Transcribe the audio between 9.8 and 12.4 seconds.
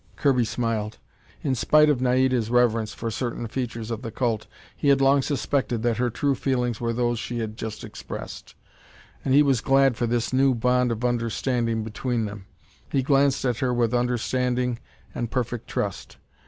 for this new bond of understanding between